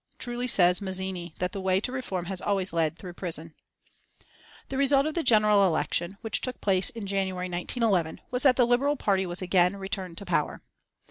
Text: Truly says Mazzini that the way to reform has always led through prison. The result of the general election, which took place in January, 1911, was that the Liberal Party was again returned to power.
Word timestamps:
Truly 0.17 0.47
says 0.47 0.81
Mazzini 0.81 1.35
that 1.37 1.51
the 1.51 1.61
way 1.61 1.79
to 1.79 1.91
reform 1.91 2.25
has 2.25 2.41
always 2.41 2.73
led 2.73 2.97
through 2.97 3.13
prison. 3.13 3.53
The 4.69 4.77
result 4.79 5.05
of 5.05 5.13
the 5.13 5.21
general 5.21 5.67
election, 5.67 6.17
which 6.21 6.41
took 6.41 6.59
place 6.59 6.89
in 6.89 7.05
January, 7.05 7.47
1911, 7.47 8.21
was 8.31 8.41
that 8.41 8.55
the 8.55 8.65
Liberal 8.65 8.95
Party 8.97 9.27
was 9.27 9.43
again 9.43 9.77
returned 9.77 10.17
to 10.17 10.25
power. 10.25 10.63